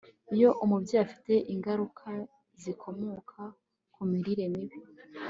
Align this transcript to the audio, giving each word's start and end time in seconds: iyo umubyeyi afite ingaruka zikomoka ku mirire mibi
iyo 0.35 0.49
umubyeyi 0.63 1.03
afite 1.05 1.33
ingaruka 1.53 2.07
zikomoka 2.61 3.41
ku 3.93 4.01
mirire 4.09 4.45
mibi 4.53 4.77